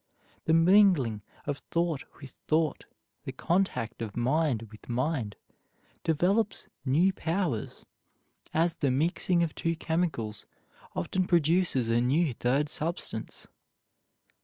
[0.45, 2.85] The mingling of thought with thought,
[3.23, 5.35] the contact of mind with mind,
[6.03, 7.85] develops new powers,
[8.51, 10.47] as the mixing of two chemicals
[10.95, 13.45] often produces a new third substance.